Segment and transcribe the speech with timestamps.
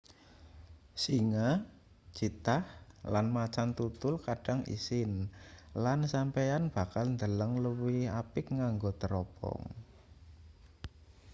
[1.03, 1.47] singa
[2.17, 2.63] cheetah
[3.13, 5.11] lan macan tutul kadang isin
[5.83, 9.61] lan sampeyan bakal ndeleng luwih apik nganggo tropong